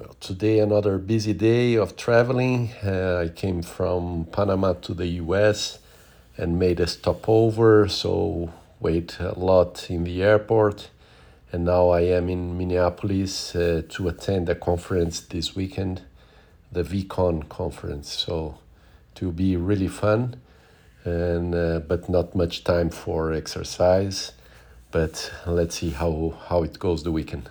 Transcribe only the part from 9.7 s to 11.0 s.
in the airport.